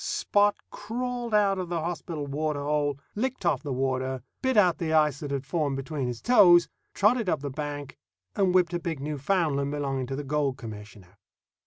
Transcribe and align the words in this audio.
Spot 0.03 0.55
crawled 0.71 1.31
out 1.35 1.59
of 1.59 1.69
the 1.69 1.79
hospital 1.79 2.25
water 2.25 2.63
hole, 2.63 2.97
licked 3.13 3.45
off 3.45 3.61
the 3.61 3.71
water, 3.71 4.23
bit 4.41 4.57
out 4.57 4.79
the 4.79 4.91
ice 4.93 5.19
that 5.19 5.29
had 5.29 5.45
formed 5.45 5.77
between 5.77 6.07
his 6.07 6.23
toes, 6.23 6.67
trotted 6.95 7.29
up 7.29 7.41
the 7.41 7.51
bank, 7.51 7.99
and 8.35 8.51
whipped 8.55 8.73
a 8.73 8.79
big 8.79 8.99
Newfoundland 8.99 9.69
belonging 9.69 10.07
to 10.07 10.15
the 10.15 10.23
Gold 10.23 10.57
Commissioner. 10.57 11.19